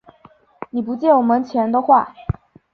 [0.71, 2.15] 你不借我们钱的话